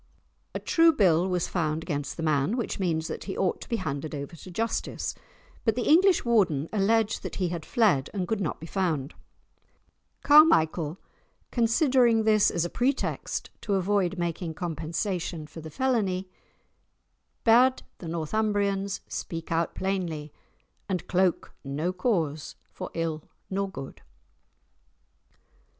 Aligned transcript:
A 0.55 0.59
"true 0.59 0.91
bill" 0.91 1.27
was 1.29 1.47
found 1.47 1.83
against 1.83 2.17
the 2.17 2.23
man, 2.23 2.57
which 2.57 2.79
means 2.79 3.07
that 3.07 3.25
he 3.25 3.37
ought 3.37 3.61
to 3.61 3.69
be 3.69 3.75
handed 3.75 4.15
over 4.15 4.35
to 4.35 4.49
justice. 4.49 5.13
But 5.63 5.75
the 5.75 5.87
English 5.87 6.25
Warden 6.25 6.67
alleged 6.73 7.21
that 7.21 7.35
he 7.35 7.49
had 7.49 7.63
fled, 7.63 8.09
and 8.11 8.27
could 8.27 8.41
not 8.41 8.59
be 8.59 8.65
found. 8.65 9.13
Carmichael, 10.23 10.97
considering 11.51 12.23
this 12.23 12.49
as 12.49 12.65
a 12.65 12.67
pretext 12.71 13.51
to 13.61 13.75
avoid 13.75 14.17
making 14.17 14.55
compensation 14.55 15.45
for 15.45 15.61
the 15.61 15.69
felony, 15.69 16.27
bade 17.43 17.83
the 17.99 18.07
Northumbrians 18.07 19.01
speak 19.07 19.51
out 19.51 19.75
plainly, 19.75 20.33
and 20.89 21.05
"cloke 21.07 21.53
no 21.63 21.93
cause 21.93 22.55
for 22.71 22.89
ill 22.95 23.25
nor 23.51 23.69
good." 23.69 24.01